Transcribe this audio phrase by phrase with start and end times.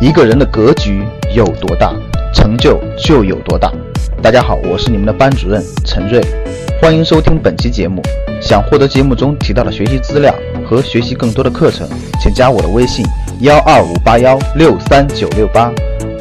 [0.00, 1.04] 一个人的格局
[1.36, 1.94] 有多大，
[2.32, 3.70] 成就就有多大。
[4.22, 6.18] 大家好，我是你们的班主任陈瑞，
[6.80, 8.00] 欢迎收听本期节目。
[8.40, 10.34] 想获得节目中提到的学习资料
[10.66, 11.86] 和学习更多的课程，
[12.18, 13.04] 请加我的微信
[13.40, 15.70] 幺二五八幺六三九六八。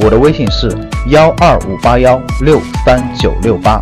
[0.02, 0.70] 我的微信是
[1.08, 3.82] 幺二五八幺六三九六八。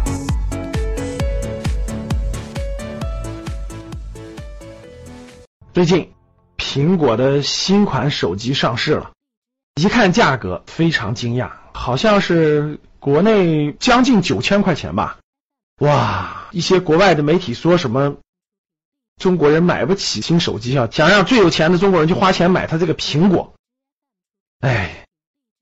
[5.73, 6.07] 最近，
[6.55, 9.09] 苹果的新款手机上市了，
[9.77, 15.19] 一看价格非常惊讶，好像是国内将近九千块钱吧。
[15.79, 18.17] 哇，一些国外的媒体说什么
[19.17, 23.53] 中国人买不起新手机啊，想让最有钱的中国人去花钱买他这个苹果。
[24.59, 25.05] 哎，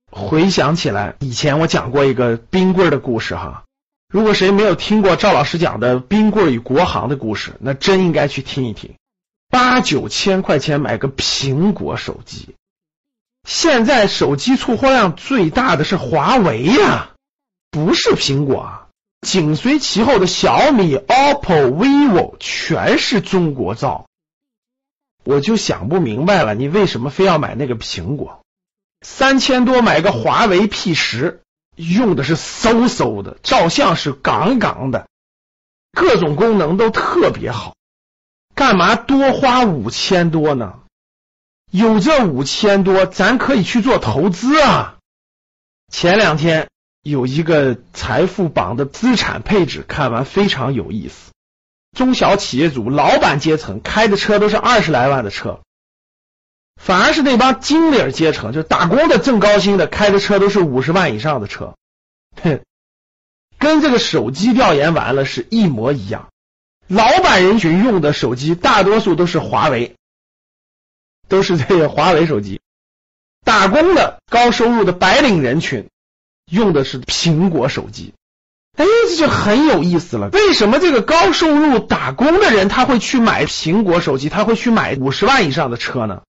[0.10, 3.66] 回想起来，以前我讲过一个冰棍的故事哈。
[4.08, 8.96] 如果谁没有听过赵老师讲的冰棍与国行的故事，那真应该去听一听。
[9.50, 12.56] 八九千块钱买个苹果手机，
[13.46, 17.12] 现在手机出货量最大的是华为呀，
[17.70, 18.82] 不是苹果啊。
[19.22, 24.06] 紧随其后的小米、OPPO、vivo 全是中国造，
[25.24, 28.42] 我就想不明白了，你为什么非要买那个苹果？
[29.02, 31.42] 三千多买个华为 P 十，
[31.76, 35.08] 用的是嗖嗖的，照相是杠杠的，
[35.92, 37.76] 各种功能都特别好。
[38.54, 40.80] 干嘛多花五千多呢？
[41.76, 44.96] 有这五千多，咱可以去做投资啊！
[45.92, 46.70] 前两天
[47.04, 51.34] 有一个财富榜的资产配置，看完非常有意思。
[51.92, 55.64] 中小企业主、老板阶层开的车都是二十来万的车，
[56.82, 61.76] 反而是那帮经理阶层，就是打工的、挣高薪的，开的车都是五十万以上的车。
[62.42, 62.62] 哼，
[63.60, 66.30] 跟这个手机调研完了是一模一样。
[66.88, 69.96] 老板人群用的手机大多数都是华为，
[71.28, 72.62] 都是这个华为手机。
[73.44, 75.90] 打工的高收入的白领人群
[76.52, 78.14] 用的是苹果手机。
[78.78, 80.30] 哎，这就很有意思了。
[80.30, 86.22] 为什么这个高收入打工的人他会去买苹果手机，他会去买五十万以上的车呢？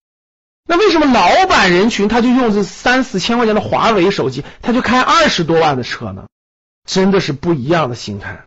[0.69, 6.27] 那为什么老板人群他就用这三四千块钱的华为手机，他就开二十多万的车呢？
[6.85, 8.45] 真的是不一样的心态。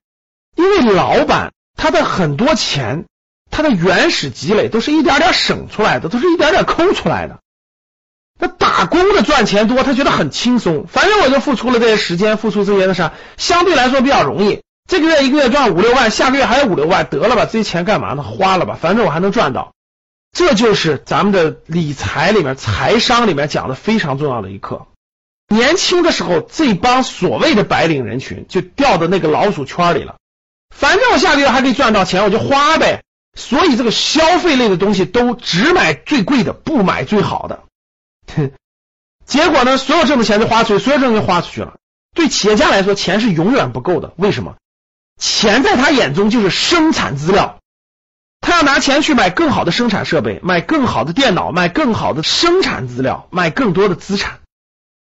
[0.55, 1.51] 因为老板。
[1.81, 3.05] 他的很多钱，
[3.49, 7.39] 他的原始积累都是一点点省出来的，都是一点点抠出来的。
[8.39, 14.61] 那打工的赚钱多，他觉得很轻松，反正我就付出了这些时间，付出这些的啥，相对来说比较容易。
[14.89, 18.23] 这个月一个月赚五六万，下个月还有五六万，得了吧，这些钱干嘛呢？
[18.23, 19.73] 花了吧，反正我还能赚到。
[20.31, 24.87] 这就是咱们的理财里面、财商里面讲的非常重要的一课。
[25.47, 30.15] 年轻的时候，这帮所谓的白领人群就掉到那个老鼠圈里了。
[30.73, 33.01] 反正我下个月还可以赚到钱，我就花呗。
[33.35, 37.63] 所以这个消费类的东西都只买最贵的，不买最好的。
[39.25, 41.75] 结果呢，所有挣的钱就花出去，所有挣的钱花出去了。
[42.15, 44.13] 对企业家来说，钱是永远不够的。
[44.17, 44.55] 为什么？
[45.17, 47.59] 钱在他眼中就是生产资料，
[48.41, 54.39] 他要拿钱去买更好的生产设备，买更好的电脑，买更好的生产资料，买更多的资产，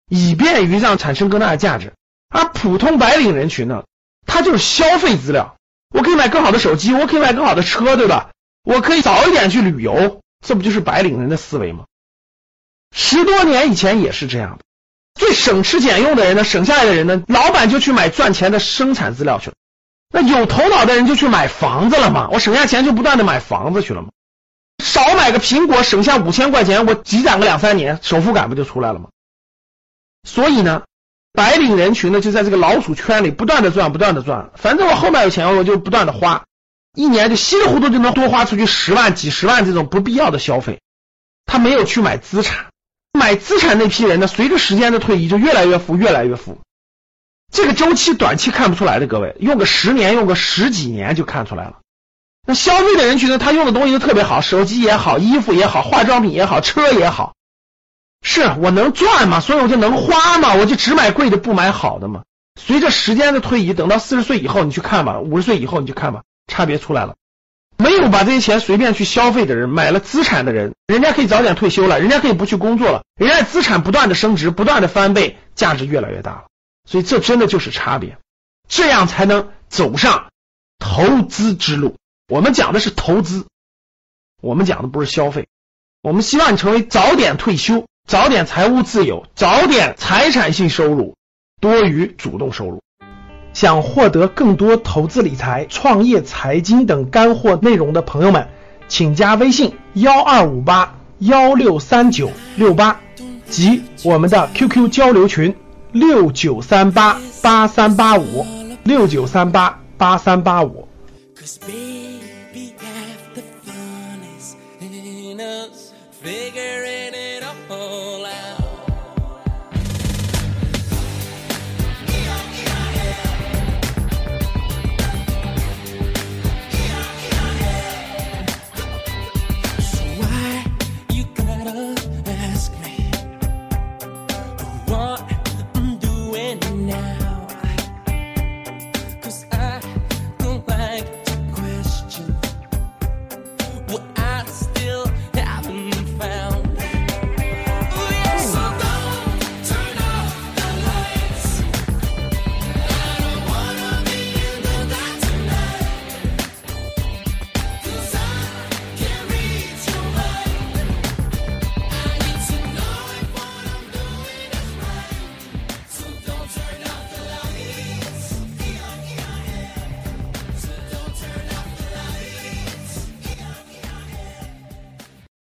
[0.07, 1.93] 以便于让产生更大的价值。
[2.29, 3.85] 而普通白领人群呢，
[4.27, 5.55] 他就是消费资料。
[5.89, 8.31] 我可以买更好的手机，我可以买更好的车，对吧？
[8.63, 11.85] 我可以早一点去旅游，这不就是白领人的思维吗？
[12.95, 14.63] 十多年以前也是这样的。
[15.15, 19.55] 最省吃俭用的人呢，省下来的人呢，老板就去买赚钱的生产资料去了。
[20.11, 24.09] 那有头脑的人就去买房子了嘛，我省下钱就不断的买房子去了嘛。
[24.83, 29.09] 少买个苹果，省下五千块钱，我积攒个两三年，首付感不就出来了吗？
[30.23, 30.83] 所以呢。
[31.31, 34.49] 白领人群呢，就在这个老鼠圈里不断的赚，不断的赚。
[34.55, 36.45] 反正我后面有钱，我就不断的花，
[36.95, 40.79] 一年就稀里糊涂就能多花出去十万、几十万这种不必要的消费。
[41.45, 42.65] 他没有去买资产，
[43.13, 46.59] 买资产那批人呢，随着时间的推移，就越来越富，越来越富。
[47.51, 51.77] 这个周期短期看不出来的，各位用个十年，用个十几年就看出来了。
[52.45, 57.33] 那消费的人群呢，他用的东西都特别好，手机也好，衣服也好，化妆品也好，车也好。
[58.21, 62.23] 是我能赚嘛，所以我就能花嘛，我就只买贵的，不买好的嘛。
[62.59, 67.15] 随着时间的推移，等到四十岁以后，你去看吧，五十岁以后你去看吧，差别出来了。
[67.77, 76.43] 没有把这些钱随便去消费的人，买了资产的人，人家可以早点退休了，人家可以不去工作了，人家资产不断的升值，不断的翻倍，价值越来越大了。
[76.85, 78.17] 所以这真的就是差别，
[78.67, 80.29] 这样才能走上
[80.77, 81.95] 投资之路。
[82.27, 83.47] 我们讲的是投资，
[84.41, 85.47] 我们讲的不是消费。
[86.01, 87.85] 我们希望你成为早点退休。
[88.09, 91.15] 早点财务自由，早点财产性收入
[91.61, 92.81] 多于主动收入。
[93.53, 98.47] 想获得更多投资理财、创业财经等干货内容的朋友们，
[98.87, 102.99] 请加微信幺二五八幺六三九六八。
[103.45, 105.55] 及我们的 QQ 交流群
[105.91, 108.43] 六九三八八三八五
[108.83, 110.87] 六九三八八三八五。